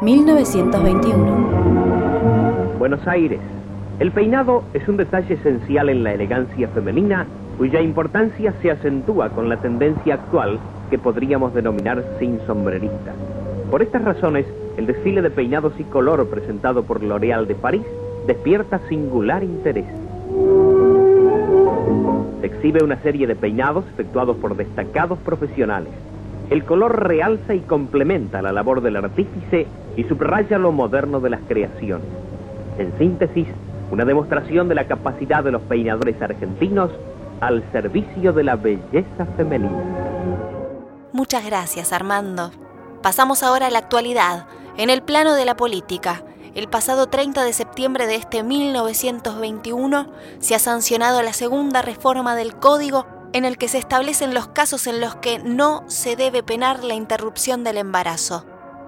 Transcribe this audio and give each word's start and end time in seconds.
1921. 0.00 2.76
Buenos 2.78 3.06
Aires. 3.06 3.40
El 3.98 4.12
peinado 4.12 4.62
es 4.74 4.86
un 4.88 4.96
detalle 4.96 5.34
esencial 5.34 5.88
en 5.88 6.04
la 6.04 6.14
elegancia 6.14 6.68
femenina 6.68 7.26
cuya 7.56 7.80
importancia 7.80 8.54
se 8.62 8.70
acentúa 8.70 9.30
con 9.30 9.48
la 9.48 9.56
tendencia 9.56 10.14
actual 10.14 10.60
que 10.88 10.98
podríamos 10.98 11.52
denominar 11.52 12.04
sin 12.20 12.38
sombrerista. 12.46 13.12
Por 13.70 13.82
estas 13.82 14.04
razones, 14.04 14.46
el 14.76 14.86
desfile 14.86 15.20
de 15.20 15.30
peinados 15.30 15.72
y 15.78 15.84
color 15.84 16.30
presentado 16.30 16.84
por 16.84 17.02
L'Oréal 17.02 17.48
de 17.48 17.56
París 17.56 17.82
despierta 18.26 18.78
singular 18.88 19.42
interés. 19.42 20.07
Se 22.40 22.46
exhibe 22.46 22.84
una 22.84 23.00
serie 23.02 23.26
de 23.26 23.36
peinados 23.36 23.84
efectuados 23.92 24.36
por 24.36 24.56
destacados 24.56 25.18
profesionales. 25.18 25.92
El 26.50 26.64
color 26.64 27.06
realza 27.06 27.54
y 27.54 27.60
complementa 27.60 28.40
la 28.40 28.52
labor 28.52 28.80
del 28.80 28.96
artífice 28.96 29.66
y 29.96 30.04
subraya 30.04 30.58
lo 30.58 30.72
moderno 30.72 31.20
de 31.20 31.30
las 31.30 31.40
creaciones. 31.48 32.06
En 32.78 32.96
síntesis, 32.96 33.48
una 33.90 34.04
demostración 34.04 34.68
de 34.68 34.74
la 34.74 34.86
capacidad 34.86 35.42
de 35.42 35.52
los 35.52 35.62
peinadores 35.62 36.20
argentinos 36.22 36.90
al 37.40 37.64
servicio 37.72 38.32
de 38.32 38.44
la 38.44 38.56
belleza 38.56 39.26
femenina. 39.36 39.82
Muchas 41.12 41.44
gracias, 41.44 41.92
Armando. 41.92 42.50
Pasamos 43.02 43.42
ahora 43.42 43.66
a 43.66 43.70
la 43.70 43.78
actualidad, 43.78 44.46
en 44.76 44.90
el 44.90 45.02
plano 45.02 45.34
de 45.34 45.44
la 45.44 45.56
política. 45.56 46.22
El 46.58 46.68
pasado 46.68 47.06
30 47.06 47.44
de 47.44 47.52
septiembre 47.52 48.08
de 48.08 48.16
este 48.16 48.42
1921 48.42 50.10
se 50.40 50.56
ha 50.56 50.58
sancionado 50.58 51.22
la 51.22 51.32
segunda 51.32 51.82
reforma 51.82 52.34
del 52.34 52.56
Código 52.56 53.06
en 53.32 53.44
el 53.44 53.58
que 53.58 53.68
se 53.68 53.78
establecen 53.78 54.34
los 54.34 54.48
casos 54.48 54.88
en 54.88 55.00
los 55.00 55.14
que 55.14 55.38
no 55.38 55.84
se 55.86 56.16
debe 56.16 56.42
penar 56.42 56.82
la 56.82 56.94
interrupción 56.94 57.62
del 57.62 57.76
embarazo. 57.76 58.44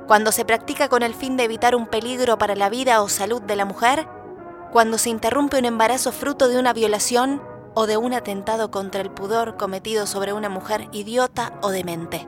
Cuando 0.09 0.33
se 0.33 0.45
practica 0.45 0.89
con 0.89 1.05
el 1.05 1.15
fin 1.15 1.37
de 1.37 1.45
evitar 1.45 1.77
un 1.77 1.87
peligro 1.87 2.39
para 2.39 2.57
la 2.57 2.71
vida 2.71 3.03
o 3.03 3.09
salud 3.09 3.41
de 3.41 3.55
la 3.55 3.67
mujer, 3.67 4.09
cuando 4.73 4.99
se 4.99 5.11
interrumpe 5.11 5.57
un 5.57 5.65
embarazo 5.65 6.11
fruto 6.11 6.49
de 6.49 6.59
una 6.59 6.73
violación 6.73 7.41
o 7.75 7.87
de 7.87 7.97
un 7.97 8.15
atentado 8.15 8.73
contra 8.73 9.01
el 9.01 9.13
pudor 9.13 9.57
cometido 9.57 10.09
sobre 10.09 10.33
una 10.33 10.49
mujer 10.49 10.89
idiota 10.91 11.53
o 11.63 11.71
demente. 11.71 12.27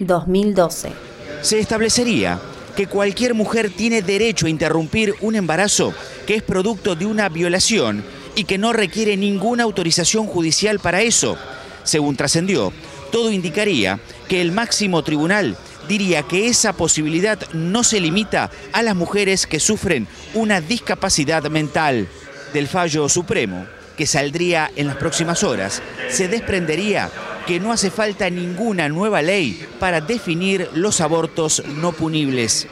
2012. 0.00 1.07
Se 1.42 1.58
establecería 1.58 2.40
que 2.76 2.86
cualquier 2.86 3.34
mujer 3.34 3.70
tiene 3.70 4.02
derecho 4.02 4.46
a 4.46 4.50
interrumpir 4.50 5.14
un 5.20 5.34
embarazo 5.34 5.94
que 6.26 6.36
es 6.36 6.42
producto 6.42 6.94
de 6.94 7.06
una 7.06 7.28
violación 7.28 8.04
y 8.34 8.44
que 8.44 8.58
no 8.58 8.72
requiere 8.72 9.16
ninguna 9.16 9.64
autorización 9.64 10.26
judicial 10.26 10.78
para 10.78 11.02
eso. 11.02 11.36
Según 11.84 12.16
trascendió, 12.16 12.72
todo 13.10 13.32
indicaría 13.32 13.98
que 14.28 14.40
el 14.40 14.52
máximo 14.52 15.02
tribunal 15.02 15.56
diría 15.88 16.22
que 16.22 16.48
esa 16.48 16.72
posibilidad 16.72 17.38
no 17.52 17.82
se 17.82 17.98
limita 17.98 18.50
a 18.72 18.82
las 18.82 18.94
mujeres 18.94 19.46
que 19.46 19.58
sufren 19.58 20.06
una 20.34 20.60
discapacidad 20.60 21.42
mental. 21.44 22.06
Del 22.52 22.68
fallo 22.68 23.08
supremo, 23.08 23.66
que 23.96 24.06
saldría 24.06 24.70
en 24.76 24.86
las 24.86 24.96
próximas 24.96 25.42
horas, 25.42 25.82
se 26.08 26.28
desprendería 26.28 27.10
que 27.48 27.58
no 27.58 27.72
hace 27.72 27.90
falta 27.90 28.28
ninguna 28.28 28.90
nueva 28.90 29.22
ley 29.22 29.58
para 29.80 30.02
definir 30.02 30.68
los 30.74 31.00
abortos 31.00 31.62
no 31.78 31.92
punibles. 31.92 32.66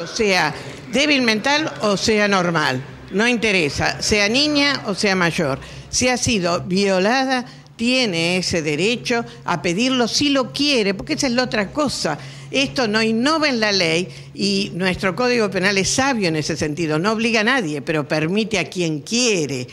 O 0.00 0.06
sea, 0.06 0.54
débil 0.92 1.22
mental 1.22 1.72
o 1.80 1.96
sea 1.96 2.28
normal, 2.28 2.80
no 3.10 3.26
interesa, 3.26 4.00
sea 4.00 4.28
niña 4.28 4.84
o 4.86 4.94
sea 4.94 5.16
mayor. 5.16 5.58
Si 5.90 6.06
ha 6.06 6.16
sido 6.16 6.60
violada, 6.60 7.44
tiene 7.74 8.36
ese 8.36 8.62
derecho 8.62 9.24
a 9.44 9.60
pedirlo 9.60 10.06
si 10.06 10.28
lo 10.28 10.52
quiere, 10.52 10.94
porque 10.94 11.14
esa 11.14 11.26
es 11.26 11.32
la 11.32 11.42
otra 11.42 11.72
cosa. 11.72 12.16
Esto 12.52 12.86
no 12.86 13.02
innova 13.02 13.48
en 13.48 13.58
la 13.58 13.72
ley 13.72 14.08
y 14.32 14.70
nuestro 14.76 15.16
Código 15.16 15.50
Penal 15.50 15.76
es 15.76 15.90
sabio 15.90 16.28
en 16.28 16.36
ese 16.36 16.56
sentido, 16.56 17.00
no 17.00 17.10
obliga 17.10 17.40
a 17.40 17.44
nadie, 17.44 17.82
pero 17.82 18.06
permite 18.06 18.60
a 18.60 18.70
quien 18.70 19.00
quiere. 19.00 19.66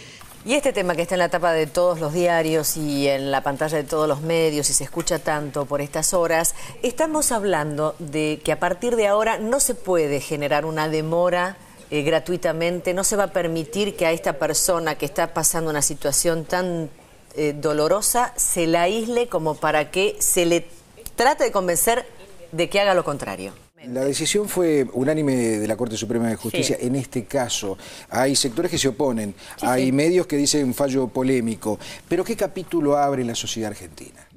Y 0.44 0.56
este 0.56 0.74
tema 0.74 0.96
que 0.96 1.04
está 1.04 1.14
en 1.14 1.20
la 1.20 1.30
tapa 1.30 1.54
de 1.54 1.68
todos 1.68 2.00
los 2.00 2.14
diarios 2.14 2.76
y 2.76 3.08
en 3.08 3.30
la 3.30 3.44
pantalla 3.44 3.78
de 3.78 3.84
todos 3.84 4.08
los 4.08 4.22
medios 4.22 4.72
y 4.72 4.74
se 4.74 4.84
escucha 4.84 5.20
tanto 5.20 5.66
por 5.66 5.82
estas 5.82 6.16
horas, 6.16 6.56
estamos 6.82 7.32
hablando 7.32 7.94
de 8.00 8.42
que 8.44 8.52
a 8.52 8.60
partir 8.60 8.96
de 8.96 9.06
ahora 9.06 9.38
no 9.38 9.60
se 9.60 9.76
puede 9.76 10.20
generar 10.20 10.66
una 10.66 10.90
demora 10.90 11.58
eh, 11.92 12.02
gratuitamente, 12.02 12.96
no 12.96 13.04
se 13.04 13.18
va 13.18 13.26
a 13.26 13.34
permitir 13.34 13.96
que 13.96 14.08
a 14.08 14.14
esta 14.14 14.34
persona 14.34 14.96
que 14.96 15.06
está 15.06 15.32
pasando 15.32 15.70
una 15.70 15.84
situación 15.84 16.44
tan 16.46 16.90
eh, 17.36 17.54
dolorosa 17.56 18.34
se 18.36 18.66
la 18.66 18.82
aísle 18.82 19.28
como 19.28 19.54
para 19.54 19.92
que 19.92 20.16
se 20.18 20.48
le 20.48 20.68
trate 21.16 21.44
de 21.44 21.52
convencer 21.52 22.04
de 22.52 22.68
que 22.68 22.80
haga 22.80 22.96
lo 22.96 23.04
contrario. 23.04 23.54
La 23.88 24.02
decisión 24.06 24.48
fue 24.48 24.86
unánime 24.94 25.36
de 25.36 25.68
la 25.68 25.76
Corte 25.76 25.98
Suprema 25.98 26.28
de 26.28 26.36
Justicia 26.36 26.78
en 26.80 26.96
este 26.96 27.26
caso. 27.26 27.78
Hay 28.10 28.36
sectores 28.36 28.70
que 28.70 28.78
se 28.78 28.90
oponen, 28.90 29.34
hay 29.62 29.92
medios 29.92 30.28
que 30.28 30.38
dicen 30.38 30.74
fallo 30.74 31.08
polémico, 31.08 31.80
pero 32.08 32.24
¿qué 32.24 32.36
capítulo 32.36 32.96
abre 32.98 33.24
la 33.24 33.34
sociedad 33.34 33.72
argentina? 33.72 34.28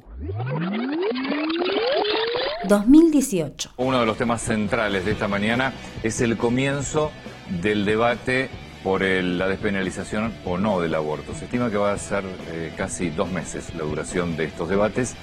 2018. 2.67 3.75
Uno 3.77 4.01
de 4.01 4.07
los 4.07 4.17
temas 4.17 4.41
centrales 4.41 5.05
de 5.05 5.13
esta 5.13 5.29
mañana 5.29 5.75
es 6.03 6.23
el 6.23 6.39
comienzo 6.39 7.11
del 7.63 7.85
debate 7.85 8.49
por 8.83 9.03
la 9.03 9.49
despenalización 9.49 10.33
o 10.47 10.57
no 10.57 10.81
del 10.81 10.95
aborto. 10.95 11.35
Se 11.35 11.45
estima 11.45 11.71
que 11.71 11.77
va 11.77 11.93
a 11.93 11.99
ser 11.99 12.25
eh, 12.51 12.73
casi 12.77 13.11
dos 13.11 13.31
meses 13.31 13.75
la 13.75 13.85
duración 13.85 14.37
de 14.37 14.45
estos 14.45 14.69
debates. 14.69 15.17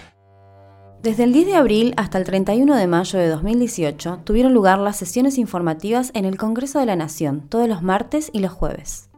Desde 1.04 1.24
el 1.24 1.34
10 1.34 1.48
de 1.48 1.56
abril 1.56 1.94
hasta 1.98 2.20
el 2.20 2.26
31 2.26 2.76
de 2.76 2.86
mayo 2.86 3.18
de 3.18 3.28
2018 3.28 4.20
tuvieron 4.24 4.54
lugar 4.54 4.78
las 4.78 4.98
sesiones 4.98 5.40
informativas 5.40 6.12
en 6.14 6.26
el 6.26 6.38
Congreso 6.38 6.78
de 6.78 6.86
la 6.86 6.96
Nación, 6.96 7.48
todos 7.50 7.68
los 7.68 7.82
martes 7.82 8.30
y 8.32 8.40
los 8.40 8.52
jueves. 8.52 9.10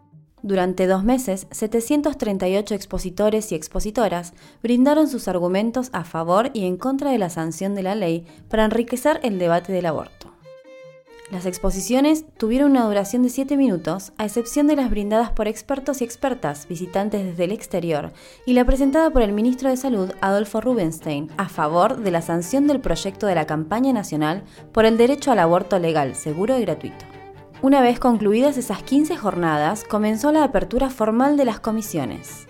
Durante 0.41 0.87
dos 0.87 1.03
meses, 1.03 1.45
738 1.51 2.73
expositores 2.73 3.51
y 3.51 3.55
expositoras 3.55 4.33
brindaron 4.61 5.09
sus 5.09 5.27
argumentos 5.27 5.89
a 5.91 6.05
favor 6.05 6.51
y 6.53 6.67
en 6.67 6.77
contra 6.77 7.11
de 7.11 7.17
la 7.17 7.29
sanción 7.29 7.75
de 7.75 7.83
la 7.83 7.95
ley 7.95 8.25
para 8.47 8.63
enriquecer 8.63 9.19
el 9.21 9.37
debate 9.37 9.73
del 9.73 9.85
aborto. 9.85 10.32
Las 11.31 11.45
exposiciones 11.45 12.25
tuvieron 12.37 12.71
una 12.71 12.85
duración 12.85 13.23
de 13.23 13.29
7 13.29 13.55
minutos, 13.55 14.11
a 14.17 14.25
excepción 14.25 14.67
de 14.67 14.75
las 14.75 14.89
brindadas 14.89 15.31
por 15.31 15.47
expertos 15.47 16.01
y 16.01 16.03
expertas 16.03 16.67
visitantes 16.67 17.23
desde 17.23 17.45
el 17.45 17.51
exterior 17.51 18.11
y 18.45 18.53
la 18.53 18.65
presentada 18.65 19.09
por 19.09 19.21
el 19.21 19.31
ministro 19.31 19.69
de 19.69 19.77
Salud, 19.77 20.11
Adolfo 20.21 20.59
Rubenstein, 20.59 21.29
a 21.37 21.47
favor 21.47 21.97
de 21.97 22.11
la 22.11 22.21
sanción 22.21 22.67
del 22.67 22.81
proyecto 22.81 23.25
de 23.25 23.35
la 23.35 23.47
campaña 23.47 23.93
nacional 23.93 24.43
por 24.73 24.85
el 24.85 24.97
derecho 24.97 25.31
al 25.31 25.39
aborto 25.39 25.79
legal, 25.79 26.13
seguro 26.15 26.57
y 26.57 26.61
gratuito. 26.61 27.05
Una 27.61 27.81
vez 27.81 27.99
concluidas 27.99 28.57
esas 28.57 28.83
15 28.83 29.15
jornadas, 29.15 29.85
comenzó 29.85 30.33
la 30.33 30.43
apertura 30.43 30.89
formal 30.89 31.37
de 31.37 31.45
las 31.45 31.61
comisiones. 31.61 32.47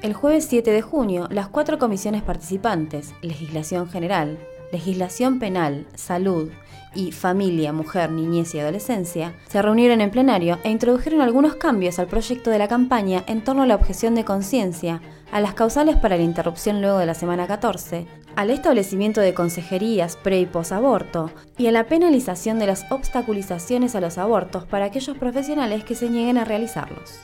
El 0.00 0.14
jueves 0.14 0.46
7 0.48 0.72
de 0.72 0.82
junio, 0.82 1.28
las 1.30 1.48
cuatro 1.48 1.78
comisiones 1.78 2.22
participantes, 2.22 3.14
Legislación 3.20 3.88
General, 3.88 4.36
Legislación 4.72 5.38
Penal, 5.38 5.86
Salud, 5.94 6.50
y 6.94 7.12
Familia, 7.12 7.72
Mujer, 7.72 8.10
Niñez 8.10 8.54
y 8.54 8.58
Adolescencia, 8.58 9.34
se 9.48 9.62
reunieron 9.62 10.00
en 10.00 10.10
plenario 10.10 10.58
e 10.62 10.70
introdujeron 10.70 11.20
algunos 11.20 11.56
cambios 11.56 11.98
al 11.98 12.06
proyecto 12.06 12.50
de 12.50 12.58
la 12.58 12.68
campaña 12.68 13.24
en 13.26 13.42
torno 13.42 13.62
a 13.62 13.66
la 13.66 13.74
objeción 13.74 14.14
de 14.14 14.24
conciencia, 14.24 15.00
a 15.30 15.40
las 15.40 15.54
causales 15.54 15.96
para 15.96 16.16
la 16.16 16.22
interrupción 16.22 16.80
luego 16.80 16.98
de 16.98 17.06
la 17.06 17.14
semana 17.14 17.46
14, 17.46 18.06
al 18.36 18.50
establecimiento 18.50 19.20
de 19.20 19.34
consejerías 19.34 20.16
pre 20.16 20.40
y 20.40 20.46
posaborto 20.46 21.30
y 21.58 21.66
a 21.66 21.72
la 21.72 21.86
penalización 21.86 22.58
de 22.58 22.66
las 22.66 22.90
obstaculizaciones 22.90 23.94
a 23.94 24.00
los 24.00 24.18
abortos 24.18 24.64
para 24.64 24.86
aquellos 24.86 25.16
profesionales 25.16 25.84
que 25.84 25.94
se 25.94 26.08
nieguen 26.08 26.38
a 26.38 26.44
realizarlos. 26.44 27.20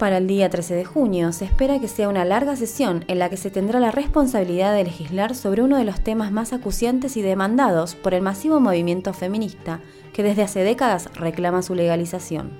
Para 0.00 0.16
el 0.16 0.26
día 0.26 0.48
13 0.48 0.76
de 0.76 0.84
junio 0.86 1.30
se 1.30 1.44
espera 1.44 1.78
que 1.78 1.86
sea 1.86 2.08
una 2.08 2.24
larga 2.24 2.56
sesión 2.56 3.04
en 3.06 3.18
la 3.18 3.28
que 3.28 3.36
se 3.36 3.50
tendrá 3.50 3.80
la 3.80 3.90
responsabilidad 3.90 4.74
de 4.74 4.84
legislar 4.84 5.34
sobre 5.34 5.62
uno 5.62 5.76
de 5.76 5.84
los 5.84 6.00
temas 6.00 6.32
más 6.32 6.54
acuciantes 6.54 7.18
y 7.18 7.22
demandados 7.22 7.96
por 7.96 8.14
el 8.14 8.22
masivo 8.22 8.60
movimiento 8.60 9.12
feminista 9.12 9.80
que 10.14 10.22
desde 10.22 10.40
hace 10.40 10.60
décadas 10.60 11.10
reclama 11.16 11.60
su 11.60 11.74
legalización. 11.74 12.50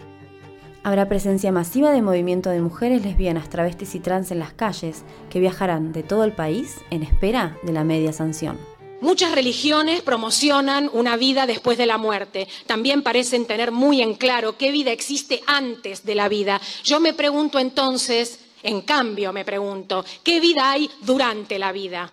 Habrá 0.82 1.08
presencia 1.08 1.50
masiva 1.50 1.92
de 1.92 2.02
movimiento 2.02 2.50
de 2.50 2.60
mujeres 2.60 3.02
lesbianas, 3.02 3.48
travestis 3.48 3.94
y 3.94 4.00
trans 4.00 4.30
en 4.30 4.38
las 4.38 4.52
calles 4.52 5.02
que 5.30 5.40
viajarán 5.40 5.92
de 5.92 6.02
todo 6.02 6.24
el 6.24 6.32
país 6.32 6.82
en 6.90 7.02
espera 7.02 7.56
de 7.62 7.72
la 7.72 7.84
media 7.84 8.12
sanción. 8.12 8.58
Muchas 9.00 9.32
religiones 9.32 10.02
promocionan 10.02 10.90
una 10.92 11.16
vida 11.16 11.46
después 11.46 11.78
de 11.78 11.86
la 11.86 11.96
muerte. 11.96 12.48
También 12.66 13.02
parecen 13.02 13.46
tener 13.46 13.72
muy 13.72 14.02
en 14.02 14.14
claro 14.14 14.58
qué 14.58 14.70
vida 14.70 14.92
existe 14.92 15.42
antes 15.46 16.04
de 16.04 16.14
la 16.14 16.28
vida. 16.28 16.60
Yo 16.84 17.00
me 17.00 17.14
pregunto 17.14 17.58
entonces, 17.58 18.40
en 18.62 18.82
cambio 18.82 19.32
me 19.32 19.44
pregunto, 19.44 20.04
¿qué 20.22 20.38
vida 20.38 20.70
hay 20.70 20.90
durante 21.00 21.58
la 21.58 21.72
vida? 21.72 22.12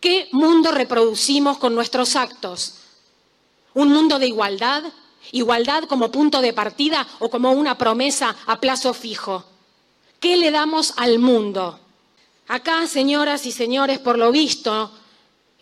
¿Qué 0.00 0.28
mundo 0.32 0.72
reproducimos 0.72 1.58
con 1.58 1.74
nuestros 1.74 2.16
actos? 2.16 2.76
¿Un 3.74 3.92
mundo 3.92 4.18
de 4.18 4.28
igualdad? 4.28 4.84
Igualdad 5.32 5.84
como 5.84 6.10
punto 6.10 6.40
de 6.40 6.54
partida 6.54 7.06
o 7.18 7.28
como 7.28 7.52
una 7.52 7.76
promesa 7.76 8.34
a 8.46 8.58
plazo 8.58 8.94
fijo. 8.94 9.44
¿Qué 10.18 10.38
le 10.38 10.50
damos 10.50 10.94
al 10.96 11.18
mundo? 11.18 11.78
Acá, 12.48 12.86
señoras 12.86 13.44
y 13.44 13.52
señores, 13.52 13.98
por 13.98 14.18
lo 14.18 14.32
visto, 14.32 14.90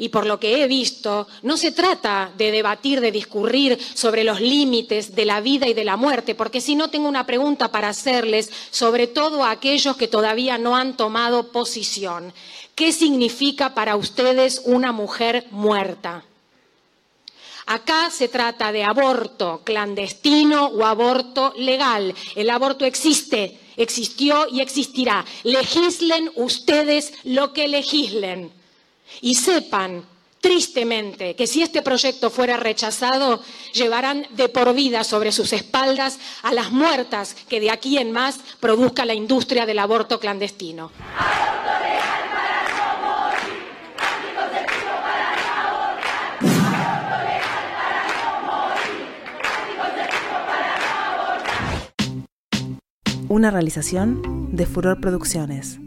y 0.00 0.10
por 0.10 0.26
lo 0.26 0.38
que 0.38 0.62
he 0.62 0.68
visto, 0.68 1.26
no 1.42 1.56
se 1.56 1.72
trata 1.72 2.30
de 2.38 2.52
debatir, 2.52 3.00
de 3.00 3.10
discurrir 3.10 3.76
sobre 3.94 4.22
los 4.22 4.40
límites 4.40 5.16
de 5.16 5.24
la 5.24 5.40
vida 5.40 5.66
y 5.66 5.74
de 5.74 5.84
la 5.84 5.96
muerte, 5.96 6.36
porque 6.36 6.60
si 6.60 6.76
no 6.76 6.88
tengo 6.88 7.08
una 7.08 7.26
pregunta 7.26 7.72
para 7.72 7.88
hacerles, 7.88 8.48
sobre 8.70 9.08
todo 9.08 9.42
a 9.42 9.50
aquellos 9.50 9.96
que 9.96 10.06
todavía 10.06 10.56
no 10.56 10.76
han 10.76 10.96
tomado 10.96 11.50
posición. 11.50 12.32
¿Qué 12.76 12.92
significa 12.92 13.74
para 13.74 13.96
ustedes 13.96 14.62
una 14.64 14.92
mujer 14.92 15.46
muerta? 15.50 16.24
Acá 17.66 18.10
se 18.10 18.28
trata 18.28 18.70
de 18.70 18.84
aborto 18.84 19.62
clandestino 19.64 20.68
o 20.68 20.86
aborto 20.86 21.52
legal. 21.56 22.14
El 22.36 22.50
aborto 22.50 22.84
existe, 22.84 23.58
existió 23.76 24.46
y 24.48 24.60
existirá. 24.60 25.24
Legislen 25.42 26.30
ustedes 26.36 27.12
lo 27.24 27.52
que 27.52 27.66
legislen. 27.66 28.57
Y 29.20 29.34
sepan, 29.34 30.04
tristemente, 30.40 31.34
que 31.34 31.46
si 31.46 31.62
este 31.62 31.82
proyecto 31.82 32.30
fuera 32.30 32.56
rechazado, 32.56 33.42
llevarán 33.72 34.26
de 34.30 34.48
por 34.48 34.74
vida 34.74 35.04
sobre 35.04 35.32
sus 35.32 35.52
espaldas 35.52 36.18
a 36.42 36.52
las 36.52 36.70
muertas 36.70 37.34
que 37.48 37.60
de 37.60 37.70
aquí 37.70 37.98
en 37.98 38.12
más 38.12 38.38
produzca 38.60 39.04
la 39.04 39.14
industria 39.14 39.66
del 39.66 39.78
aborto 39.78 40.20
clandestino. 40.20 40.90
Una 53.30 53.50
realización 53.50 54.56
de 54.56 54.64
Furor 54.64 55.00
Producciones. 55.00 55.78